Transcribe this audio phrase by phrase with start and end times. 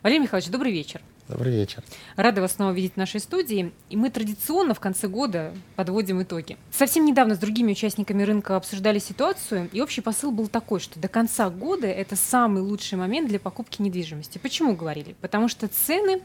[0.00, 1.00] Валерий Михайлович, добрый вечер.
[1.28, 1.82] Добрый вечер.
[2.16, 3.70] Рада вас снова видеть в нашей студии.
[3.90, 6.56] И мы традиционно в конце года подводим итоги.
[6.70, 11.08] Совсем недавно с другими участниками рынка обсуждали ситуацию, и общий посыл был такой, что до
[11.08, 14.38] конца года это самый лучший момент для покупки недвижимости.
[14.38, 15.16] Почему говорили?
[15.20, 16.22] Потому что цены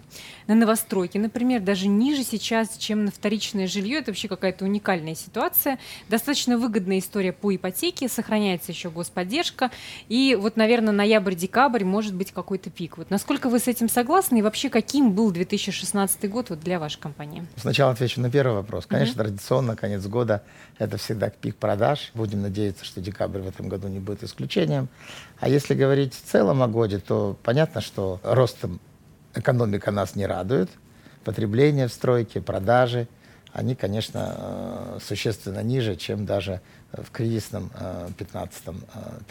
[0.48, 4.00] на новостройки, например, даже ниже сейчас, чем на вторичное жилье.
[4.00, 5.80] Это вообще какая-то уникальная ситуация.
[6.08, 9.70] Достаточно выгодная история по ипотеке, сохраняется еще господдержка.
[10.08, 12.98] И вот, наверное, ноябрь-декабрь может быть какой-то пик.
[12.98, 16.78] Вот насколько вы с этим согласны и вообще какие каким был 2016 год вот для
[16.78, 17.48] вашей компании?
[17.56, 18.86] Сначала отвечу на первый вопрос.
[18.86, 19.24] Конечно, mm-hmm.
[19.24, 20.44] традиционно конец года
[20.78, 22.12] это всегда пик продаж.
[22.14, 24.90] Будем надеяться, что декабрь в этом году не будет исключением.
[25.40, 28.80] А если говорить в целом о годе, то понятно, что ростом
[29.34, 30.70] экономика нас не радует.
[31.24, 33.08] Потребление в стройке, продажи,
[33.52, 36.62] они, конечно, э, существенно ниже, чем даже
[36.94, 37.70] в кризисном
[38.18, 38.72] 2015 э,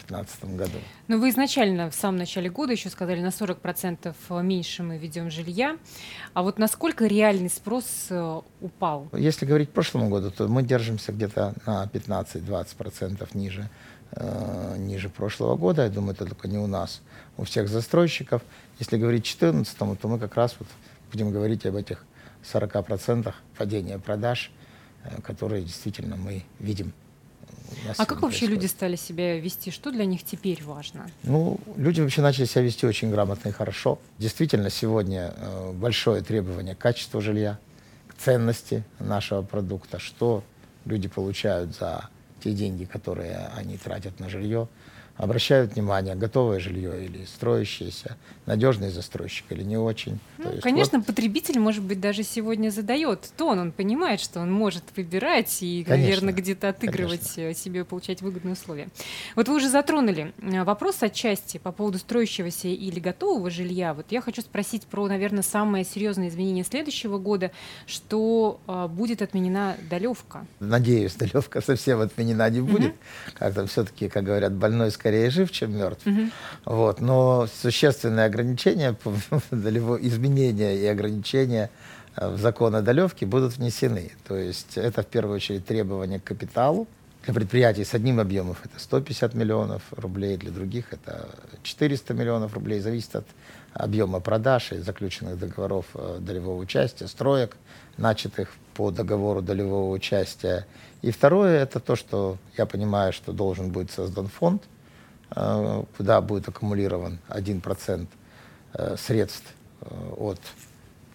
[0.07, 0.77] 15 э, году.
[1.07, 4.13] Но вы изначально в самом начале года еще сказали, на 40%
[4.43, 5.77] меньше мы ведем жилья.
[6.33, 9.07] А вот насколько реальный спрос э, упал?
[9.13, 13.69] Если говорить по прошлому году, то мы держимся где-то на 15-20% ниже,
[14.77, 15.83] ниже прошлого года.
[15.83, 17.01] Я думаю, это только не у нас,
[17.37, 18.41] у всех застройщиков.
[18.79, 20.67] Если говорить 2014, то мы как раз вот
[21.11, 22.05] будем говорить об этих
[22.43, 24.51] 40% падения продаж,
[25.23, 26.93] которые действительно мы видим
[27.97, 29.71] а как вообще люди стали себя вести?
[29.71, 31.09] Что для них теперь важно?
[31.23, 33.99] Ну, люди вообще начали себя вести очень грамотно и хорошо.
[34.17, 37.59] Действительно, сегодня э, большое требование к качеству жилья,
[38.07, 40.43] к ценности нашего продукта, что
[40.85, 42.09] люди получают за
[42.43, 44.67] те деньги, которые они тратят на жилье
[45.15, 50.19] обращают внимание, готовое жилье или строящееся, надежный застройщик или не очень.
[50.37, 51.07] Ну, есть, конечно, вот...
[51.07, 56.05] потребитель, может быть, даже сегодня задает тон, он понимает, что он может выбирать и, конечно,
[56.05, 57.53] наверное, где-то отыгрывать конечно.
[57.53, 58.87] себе, получать выгодные условия.
[59.35, 63.93] Вот вы уже затронули э, вопрос отчасти по поводу строящегося или готового жилья.
[63.93, 67.51] Вот я хочу спросить про, наверное, самое серьезное изменение следующего года,
[67.85, 70.45] что э, будет отменена долевка.
[70.59, 72.91] Надеюсь, долевка совсем отменена не будет.
[72.91, 72.97] Угу.
[73.35, 76.07] Как-то все-таки, как говорят, больной скорее жив, чем мертв.
[76.07, 76.21] Угу.
[76.65, 77.01] Вот.
[77.01, 78.95] Но существенные ограничения,
[79.51, 81.69] изменения и ограничения
[82.15, 84.11] э, в закон о долевке будут внесены.
[84.25, 86.87] То есть это в первую очередь требования к капиталу.
[87.25, 91.29] Для предприятий с одним объемом это 150 миллионов рублей, для других это
[91.63, 92.79] 400 миллионов рублей.
[92.79, 93.25] Зависит от
[93.73, 97.57] объема продаж и заключенных договоров э, долевого участия, строек,
[97.97, 100.65] начатых по договору долевого участия.
[101.01, 104.63] И второе, это то, что я понимаю, что должен быть создан фонд,
[105.97, 108.07] куда будет аккумулирован 1%
[108.73, 110.39] э, средств э, от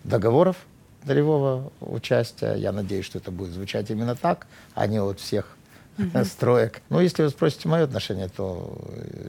[0.04, 0.56] договоров
[1.04, 2.54] долевого участия.
[2.54, 5.56] Я надеюсь, что это будет звучать именно так, а не от всех
[5.98, 6.24] uh-huh.
[6.26, 6.82] строек.
[6.88, 8.76] Но если вы спросите мое отношение, то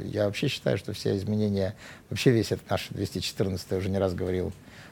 [0.03, 1.75] я вообще считаю, что все изменения,
[2.09, 4.51] вообще весь этот наш 214, я уже не раз говорил,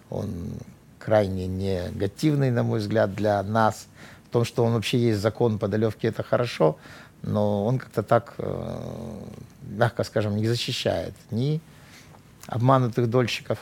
[0.10, 0.54] он
[1.00, 3.88] крайне негативный, на мой взгляд, для нас.
[4.26, 6.78] В том, что он вообще есть закон по долевке, это хорошо,
[7.24, 9.22] но он как-то так, э,
[9.78, 11.62] мягко скажем, не защищает ни
[12.48, 13.60] обманутых дольщиков,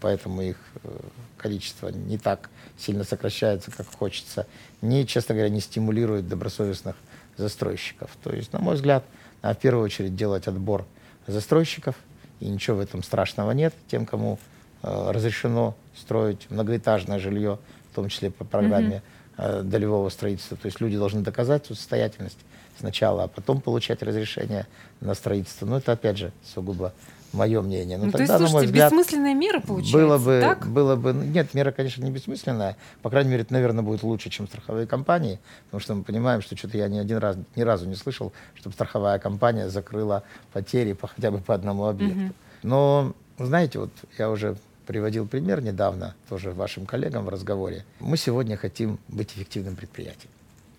[0.00, 0.88] поэтому их э,
[1.36, 4.46] количество не так сильно сокращается, как хочется,
[4.82, 6.96] ни, честно говоря, не стимулирует добросовестных
[7.36, 8.10] застройщиков.
[8.22, 9.04] То есть, на мой взгляд,
[9.42, 10.84] надо в первую очередь делать отбор
[11.26, 11.96] застройщиков,
[12.40, 13.74] и ничего в этом страшного нет.
[13.90, 14.38] Тем, кому
[14.82, 17.58] э, разрешено строить многоэтажное жилье,
[17.90, 19.02] в том числе по программе mm-hmm.
[19.38, 20.56] Э, долевого строительства.
[20.56, 22.38] То есть люди должны доказать свою состоятельность
[22.78, 24.66] сначала, а потом получать разрешение
[25.00, 25.66] на строительство.
[25.66, 26.92] Но это, опять же, сугубо
[27.32, 27.98] мое мнение.
[27.98, 30.66] Но ну, тогда, то есть, слушайте, на мой взгляд, бессмысленная мера получается, было бы, так?
[30.66, 32.76] Было бы, нет, мера, конечно, не бессмысленная.
[33.02, 36.56] По крайней мере, это, наверное, будет лучше, чем страховые компании, потому что мы понимаем, что
[36.56, 40.22] что-то я ни один раз, ни разу не слышал, чтобы страховая компания закрыла
[40.52, 42.18] потери по, хотя бы по одному объекту.
[42.18, 42.32] Угу.
[42.62, 44.56] Но, знаете, вот я уже
[44.88, 47.84] приводил пример недавно, тоже вашим коллегам в разговоре.
[48.00, 50.30] Мы сегодня хотим быть эффективным предприятием.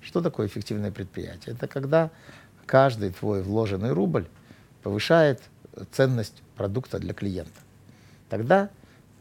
[0.01, 1.53] Что такое эффективное предприятие?
[1.53, 2.09] Это когда
[2.65, 4.25] каждый твой вложенный рубль
[4.81, 5.43] повышает
[5.91, 7.61] ценность продукта для клиента.
[8.29, 8.71] Тогда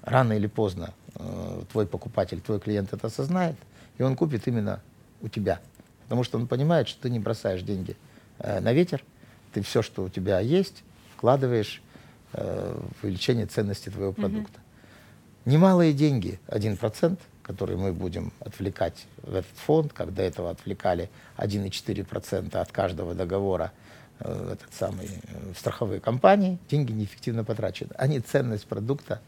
[0.01, 3.57] рано или поздно э, твой покупатель, твой клиент это осознает,
[3.99, 4.81] и он купит именно
[5.21, 5.61] у тебя.
[6.05, 7.95] Потому что он понимает, что ты не бросаешь деньги
[8.39, 9.05] э, на ветер,
[9.53, 10.83] ты все, что у тебя есть,
[11.15, 11.83] вкладываешь
[12.33, 14.61] э, в увеличение ценности твоего продукта.
[15.49, 21.09] Немалые деньги, 1%, который мы будем отвлекать в этот фонд, как до этого отвлекали
[21.39, 23.73] 1,4% от каждого договора
[24.21, 27.93] э, этот самый, э, в страховые компании, деньги неэффективно потрачены.
[27.97, 29.23] Они ценность продукта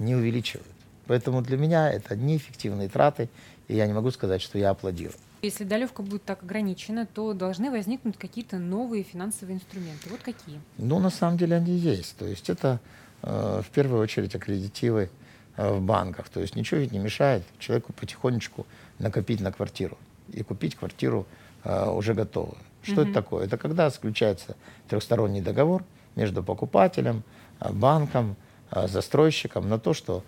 [0.00, 0.66] не увеличивают.
[1.06, 3.28] Поэтому для меня это неэффективные траты,
[3.68, 5.14] и я не могу сказать, что я аплодирую.
[5.42, 10.08] Если долевка будет так ограничена, то должны возникнуть какие-то новые финансовые инструменты.
[10.10, 10.60] Вот какие?
[10.78, 12.16] Ну, на самом деле они есть.
[12.16, 12.80] То есть это
[13.22, 15.10] э, в первую очередь аккредитивы
[15.56, 16.28] в банках.
[16.28, 18.66] То есть ничего ведь не мешает человеку потихонечку
[18.98, 19.98] накопить на квартиру
[20.32, 21.26] и купить квартиру
[21.64, 22.58] э, уже готовую.
[22.82, 23.04] Что mm-hmm.
[23.04, 23.44] это такое?
[23.46, 24.56] Это когда заключается
[24.88, 25.84] трехсторонний договор
[26.16, 27.22] между покупателем,
[27.60, 28.36] э, банком,
[28.70, 30.22] э, застройщиком на то, что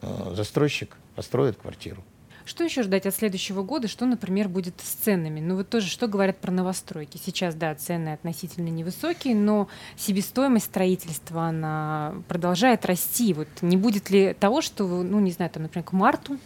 [0.00, 2.02] э, застройщик построит квартиру.
[2.44, 3.88] Что еще ждать от следующего года?
[3.88, 5.40] Что, например, будет с ценами?
[5.40, 7.20] Ну вот тоже, что говорят про новостройки?
[7.22, 13.32] Сейчас, да, цены относительно невысокие, но себестоимость строительства, она продолжает расти.
[13.34, 16.38] Вот не будет ли того, что, ну, не знаю, там, например, к марту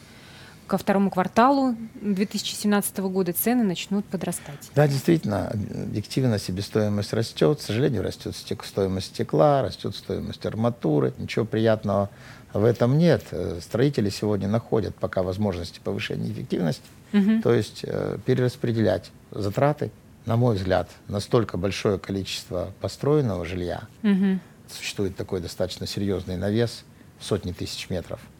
[0.66, 4.70] ко второму кварталу 2017 года цены начнут подрастать.
[4.74, 7.58] Да, действительно, объективно себестоимость растет.
[7.58, 11.14] К сожалению, растет стоимость стекла, растет стоимость арматуры.
[11.18, 12.10] Ничего приятного
[12.52, 13.24] в этом нет.
[13.60, 16.82] Строители сегодня находят пока возможности повышения эффективности,
[17.12, 17.42] угу.
[17.42, 19.90] то есть э, перераспределять затраты.
[20.24, 24.40] На мой взгляд, настолько большое количество построенного жилья, угу.
[24.68, 26.84] существует такой достаточно серьезный навес,
[27.20, 28.20] сотни тысяч метров–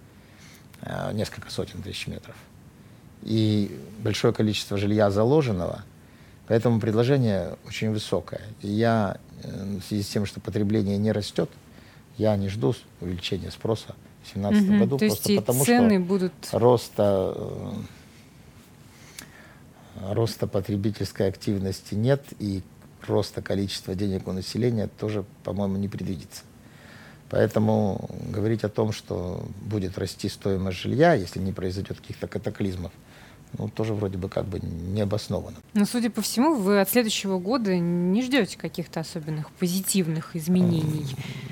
[1.12, 2.36] несколько сотен тысяч метров.
[3.22, 5.82] И большое количество жилья заложенного,
[6.46, 8.42] поэтому предложение очень высокое.
[8.62, 11.50] И я, э, в связи с тем, что потребление не растет,
[12.18, 16.06] я не жду увеличения спроса в 2017 угу, году, то просто есть потому цены что
[16.06, 16.32] будут...
[16.52, 17.34] роста,
[19.96, 22.62] э, роста потребительской активности нет, и
[23.06, 26.42] роста количества денег у населения тоже, по-моему, не предвидится.
[27.28, 32.92] Поэтому говорить о том, что будет расти стоимость жилья, если не произойдет каких-то катаклизмов,
[33.58, 35.56] ну, тоже вроде бы как бы не обосновано.
[35.74, 41.06] Но, судя по всему, вы от следующего года не ждете каких-то особенных позитивных изменений.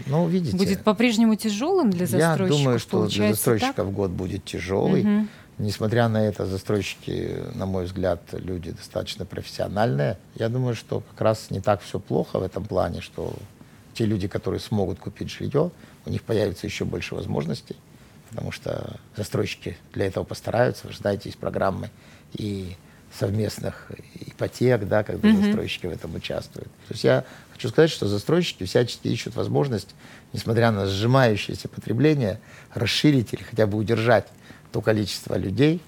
[0.06, 0.56] Ну, видите.
[0.56, 2.50] Будет по-прежнему тяжелым для застройщиков?
[2.50, 3.92] Я думаю, что для застройщиков так?
[3.92, 5.02] год будет тяжелый.
[5.02, 5.26] Угу.
[5.58, 10.18] Несмотря на это, застройщики, на мой взгляд, люди достаточно профессиональные.
[10.34, 13.32] Я думаю, что как раз не так все плохо в этом плане, что
[13.94, 15.70] те люди, которые смогут купить жилье,
[16.04, 17.76] у них появится еще больше возможностей,
[18.30, 20.86] потому что застройщики для этого постараются.
[20.86, 21.90] Вы знаете, есть программы
[22.32, 22.76] и
[23.18, 23.90] совместных
[24.26, 25.44] ипотек, да, когда mm-hmm.
[25.44, 26.68] застройщики в этом участвуют.
[26.88, 29.94] То есть я хочу сказать, что застройщики всячески ищут возможность,
[30.32, 32.40] несмотря на сжимающееся потребление,
[32.74, 34.26] расширить или хотя бы удержать
[34.72, 35.80] то количество людей,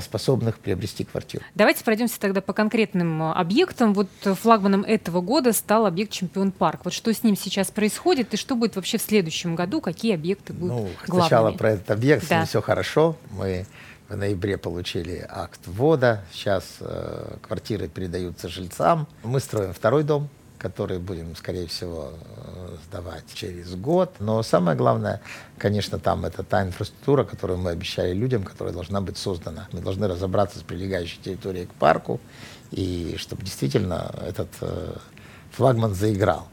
[0.00, 1.44] способных приобрести квартиру.
[1.54, 3.94] Давайте пройдемся тогда по конкретным э, объектам.
[3.94, 6.80] Вот флагманом этого года стал объект Чемпион Парк.
[6.84, 9.80] Вот что с ним сейчас происходит и что будет вообще в следующем году?
[9.80, 11.28] Какие объекты будут ну, главными?
[11.28, 12.28] Сначала про этот объект.
[12.28, 12.44] Да.
[12.44, 13.16] Все хорошо.
[13.30, 13.66] Мы
[14.08, 16.24] в ноябре получили акт ввода.
[16.32, 19.06] Сейчас э, квартиры передаются жильцам.
[19.22, 20.28] Мы строим второй дом
[20.64, 22.43] который будем, скорее всего, э,
[22.76, 24.14] сдавать через год.
[24.18, 25.20] Но самое главное,
[25.58, 29.68] конечно, там это та инфраструктура, которую мы обещали людям, которая должна быть создана.
[29.72, 32.20] Мы должны разобраться с прилегающей территорией к парку,
[32.70, 34.94] и чтобы действительно этот э,
[35.52, 36.48] флагман заиграл.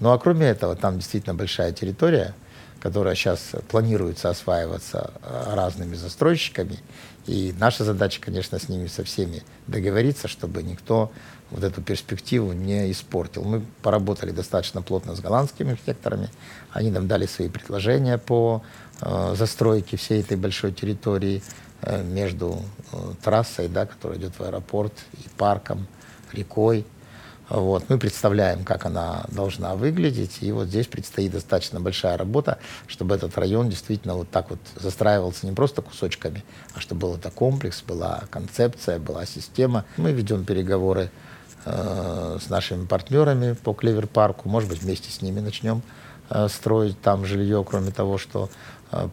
[0.00, 2.34] Ну а кроме этого, там действительно большая территория,
[2.80, 6.78] которая сейчас планируется осваиваться э, разными застройщиками.
[7.26, 11.10] И наша задача, конечно, с ними со всеми договориться, чтобы никто
[11.50, 13.44] вот эту перспективу не испортил.
[13.44, 16.28] Мы поработали достаточно плотно с голландскими архитекторами.
[16.72, 18.62] Они нам дали свои предложения по
[19.00, 21.42] э, застройке всей этой большой территории
[21.82, 22.60] э, между
[22.92, 25.86] э, трассой, да, которая идет в аэропорт, и парком,
[26.32, 26.84] рекой.
[27.48, 27.84] Вот.
[27.88, 33.38] Мы представляем, как она должна выглядеть, и вот здесь предстоит достаточно большая работа, чтобы этот
[33.38, 38.24] район действительно вот так вот застраивался не просто кусочками, а чтобы был это комплекс, была
[38.30, 39.84] концепция, была система.
[39.96, 41.10] Мы ведем переговоры
[41.68, 44.48] Э, с нашими партнерами по Клевер-парку.
[44.48, 45.82] Может быть, вместе с ними начнем
[46.30, 48.50] э, строить там жилье, кроме того, что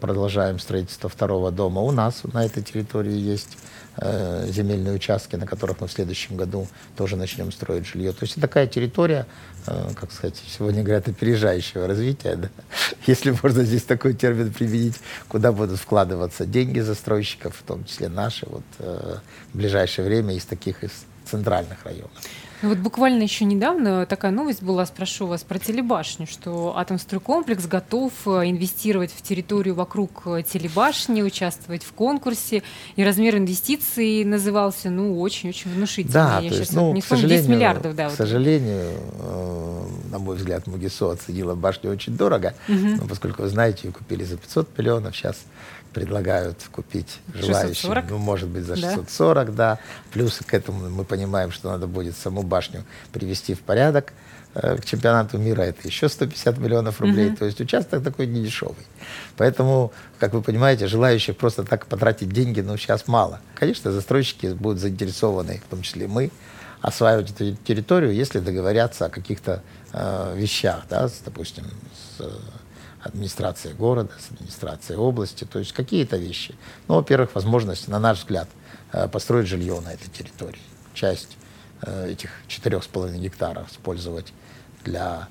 [0.00, 1.80] продолжаем строительство второго дома.
[1.80, 3.58] У нас на этой территории есть
[3.96, 6.66] земельные участки, на которых мы в следующем году
[6.96, 8.12] тоже начнем строить жилье.
[8.12, 9.24] То есть такая территория,
[9.66, 12.48] как сказать, сегодня говорят, опережающего развития, да?
[13.06, 14.96] если можно здесь такой термин применить,
[15.28, 20.82] куда будут вкладываться деньги застройщиков, в том числе наши, вот в ближайшее время из таких
[20.82, 20.90] из
[21.24, 22.10] центральных районов.
[22.64, 28.10] Ну вот буквально еще недавно такая новость была, спрошу вас про телебашню, что Атомстройкомплекс готов
[28.24, 32.62] э, инвестировать в территорию вокруг э, телебашни, участвовать в конкурсе,
[32.96, 36.14] и размер инвестиций назывался, ну, очень-очень внушительный.
[36.14, 38.06] Да, Я то есть, ну, не к сожалению, 10 миллиардов, да.
[38.06, 38.16] К вот.
[38.16, 42.78] сожалению, э, на мой взгляд, Мугисо оценила башню очень дорого, угу.
[42.78, 45.36] но поскольку вы знаете, ее купили за 500 миллионов, сейчас
[45.94, 48.10] предлагают купить желающим, 640?
[48.10, 49.52] ну, может быть, за 640, да.
[49.54, 49.78] да.
[50.12, 54.12] Плюс к этому мы понимаем, что надо будет саму башню привести в порядок
[54.54, 55.62] э, к чемпионату мира.
[55.62, 57.28] Это еще 150 миллионов рублей.
[57.30, 57.36] Угу.
[57.36, 58.86] То есть участок такой не дешевый.
[59.36, 63.40] Поэтому, как вы понимаете, желающих просто так потратить деньги, ну, сейчас мало.
[63.56, 66.30] Конечно, застройщики будут заинтересованы, в том числе мы,
[66.80, 71.64] осваивать эту территорию, если договорятся о каких-то э, вещах, да, с, допустим,
[72.18, 72.22] с
[73.00, 76.54] администрации города, с администрацией области, то есть какие-то вещи.
[76.88, 78.48] Ну, во-первых, возможность, на наш взгляд,
[78.92, 80.62] э, построить жилье на этой территории.
[80.94, 81.43] Часть э,
[81.84, 84.32] этих 4,5 гектаров использовать
[84.84, 85.28] для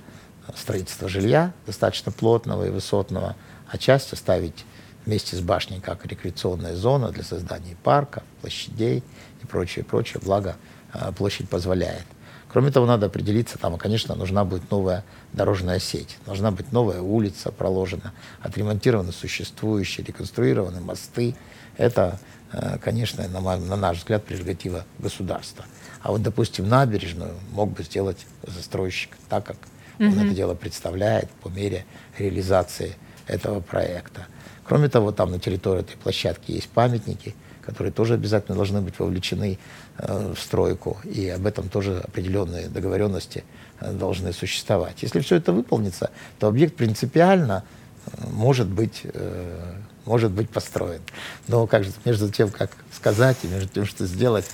[0.56, 3.36] строительства жилья, достаточно плотного и высотного,
[3.68, 4.66] а часть оставить
[5.06, 9.04] вместе с башней как рекреационная зона для создания парка, площадей
[9.42, 10.56] и прочее, прочее, благо
[10.94, 12.06] э, площадь позволяет.
[12.54, 17.52] Кроме того, надо определиться, там, конечно, нужна будет новая дорожная сеть, должна быть новая улица
[17.52, 21.36] проложена, отремонтированы существующие, реконструированы мосты.
[21.78, 22.20] Это,
[22.52, 25.66] э, конечно, на, на наш взгляд, прерогатива государства.
[26.04, 29.58] А вот, допустим, набережную мог бы сделать застройщик так, как
[29.98, 30.08] mm-hmm.
[30.10, 31.88] он это дело представляет по мере
[32.20, 32.96] реализации
[33.26, 34.28] этого проекта.
[34.64, 37.34] Кроме того, там на территории этой площадки есть памятники,
[37.66, 39.58] которые тоже обязательно должны быть вовлечены
[39.98, 43.44] э, в стройку, и об этом тоже определенные договоренности
[43.80, 45.04] э, должны существовать.
[45.04, 47.64] Если все это выполнится, то объект принципиально
[48.06, 51.02] э, может быть э, может быть построен.
[51.48, 54.50] Но как же, между тем, как сказать и между тем, что сделать,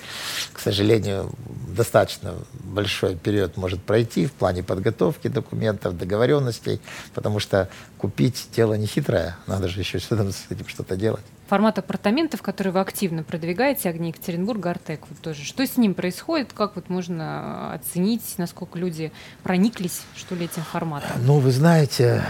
[0.52, 1.30] к сожалению,
[1.68, 6.80] достаточно большой период может пройти в плане подготовки документов, договоренностей,
[7.14, 11.24] потому что купить дело не хитрое, надо же еще с этим что-то делать.
[11.48, 15.44] Формат апартаментов, который вы активно продвигаете, огни Екатеринбурга, Артек, вот тоже.
[15.44, 16.52] Что с ним происходит?
[16.52, 19.10] Как вот можно оценить, насколько люди
[19.42, 21.10] прониклись, что ли, этим форматом?
[21.24, 22.22] Ну, вы знаете,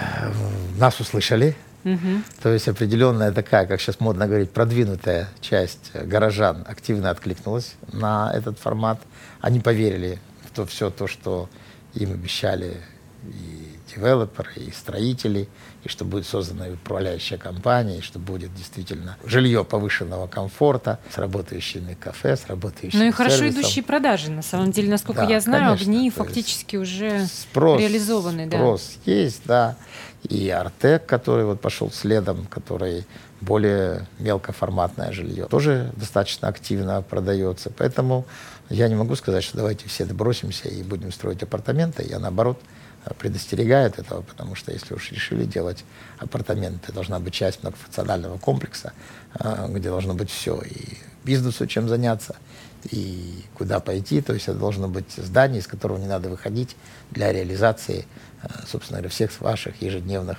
[0.79, 2.23] нас услышали, Угу.
[2.43, 8.59] То есть определенная такая, как сейчас модно говорить, продвинутая часть горожан активно откликнулась на этот
[8.59, 9.01] формат.
[9.41, 11.49] Они поверили в то, все то, что
[11.95, 12.77] им обещали
[13.25, 15.49] и девелоперы, и строители,
[15.85, 21.95] и что будет создана управляющая компания, и что будет действительно жилье повышенного комфорта с работающими
[21.95, 23.61] кафе, с работающими Ну и хорошо сервисом.
[23.63, 28.47] идущие продажи, на самом деле, насколько да, я знаю, конечно, огни фактически уже спрос, реализованы.
[28.49, 29.13] Спрос да.
[29.13, 29.77] есть, да
[30.29, 33.07] и Артек, который вот пошел следом, который
[33.41, 37.71] более мелкоформатное жилье, тоже достаточно активно продается.
[37.77, 38.27] Поэтому
[38.69, 42.07] я не могу сказать, что давайте все добросимся и будем строить апартаменты.
[42.09, 42.61] Я наоборот
[43.19, 45.85] предостерегаю от этого, потому что если уж решили делать
[46.19, 48.93] апартаменты, должна быть часть многофункционального комплекса,
[49.35, 52.37] а, где должно быть все, и бизнесу чем заняться,
[52.91, 54.21] и куда пойти.
[54.21, 56.77] То есть это должно быть здание, из которого не надо выходить
[57.11, 58.07] для реализации
[58.43, 60.39] Э, собственно говоря, всех ваших ежедневных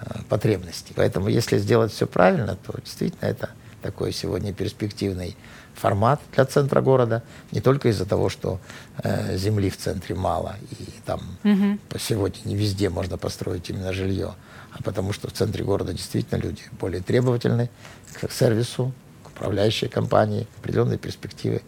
[0.00, 0.92] э, потребностей.
[0.96, 3.50] Поэтому если сделать все правильно, то действительно это
[3.82, 5.36] такой сегодня перспективный
[5.76, 8.58] формат для центра города, не только из-за того, что
[9.02, 11.78] э, земли в центре мало, и там угу.
[11.98, 14.34] сегодня не везде можно построить именно жилье,
[14.72, 17.70] а потому что в центре города действительно люди более требовательны
[18.14, 18.92] к сервису,
[19.22, 21.62] к управляющей компании, определенные перспективы,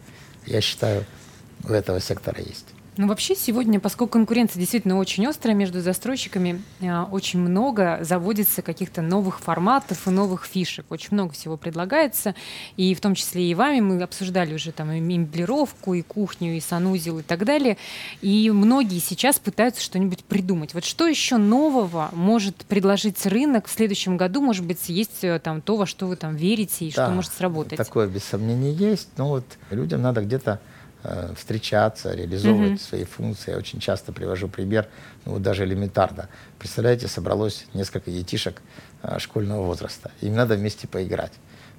[0.45, 1.05] я считаю,
[1.63, 2.67] у этого сектора есть.
[2.99, 9.01] Ну, вообще сегодня, поскольку конкуренция действительно очень острая между застройщиками, э, очень много заводится каких-то
[9.01, 10.85] новых форматов и новых фишек.
[10.89, 12.35] Очень много всего предлагается.
[12.75, 16.59] И в том числе и вами мы обсуждали уже там и меблировку, и кухню, и
[16.59, 17.77] санузел, и так далее.
[18.21, 20.73] И многие сейчас пытаются что-нибудь придумать.
[20.73, 24.41] Вот что еще нового может предложить рынок в следующем году?
[24.41, 27.31] Может быть, есть э, там то, во что вы там верите, и да, что может
[27.31, 27.77] сработать?
[27.77, 29.07] Такое без сомнения есть.
[29.15, 30.59] Но вот людям надо где-то
[31.01, 32.89] Э, встречаться, реализовывать mm-hmm.
[32.89, 33.51] свои функции.
[33.51, 34.85] Я очень часто привожу пример,
[35.23, 36.27] ну вот даже элементарно.
[36.57, 38.61] Представляете, собралось несколько детишек
[39.03, 40.11] э, школьного возраста.
[40.19, 41.31] Им надо вместе поиграть.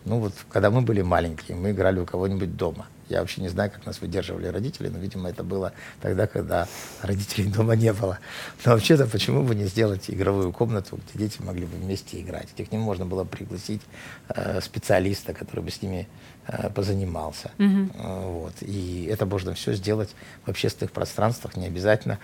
[0.05, 2.87] Ну вот, когда мы были маленькие, мы играли у кого-нибудь дома.
[3.11, 6.69] Я вообще не знаю, как нас выдерживали родители, но, видимо, это было тогда, когда
[7.03, 8.21] родителей дома не было.
[8.65, 12.65] Но вообще-то, почему бы не сделать игровую комнату, где дети могли бы вместе играть, где
[12.65, 13.83] к ним можно было пригласить
[14.29, 16.09] э, специалиста, который бы с ними
[16.47, 17.51] э, позанимался.
[17.59, 17.91] Mm-hmm.
[17.95, 18.55] Э, вот.
[18.61, 20.15] И это можно все сделать
[20.45, 22.21] в общественных пространствах, не обязательно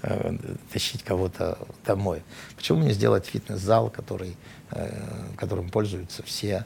[0.00, 0.38] э,
[0.72, 2.22] тащить кого-то домой.
[2.56, 4.38] Почему не сделать фитнес-зал, который,
[4.70, 4.90] э,
[5.36, 6.64] которым пользуются все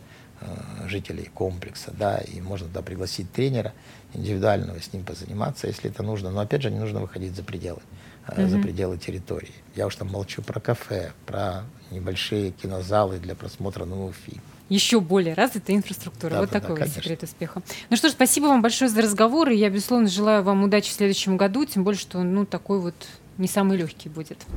[0.87, 3.73] жителей комплекса, да, и можно туда пригласить тренера
[4.13, 6.31] индивидуального, с ним позаниматься, если это нужно.
[6.31, 7.81] Но опять же, не нужно выходить за пределы,
[8.27, 8.49] mm-hmm.
[8.49, 9.53] за пределы территории.
[9.75, 15.35] Я уж там молчу про кафе, про небольшие кинозалы для просмотра новых фильмов еще более
[15.35, 16.33] развитая инфраструктура.
[16.33, 17.63] Да, вот да, такой да, вот секрет успеха.
[17.91, 20.95] Ну что ж, спасибо вам большое за разговор, и я, безусловно, желаю вам удачи в
[20.95, 22.95] следующем году, тем более, что, ну, такой вот
[23.39, 24.45] не самый легкий будет.